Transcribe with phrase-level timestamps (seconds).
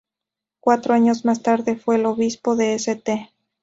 [0.61, 3.29] Cuatro años más tarde fue el Obispo de St.